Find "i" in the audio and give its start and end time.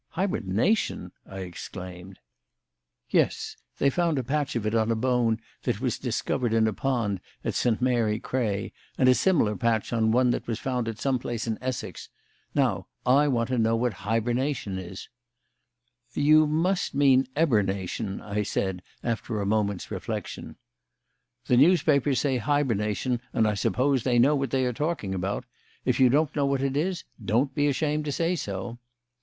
1.27-1.41, 13.05-13.27, 18.21-18.41, 23.47-23.53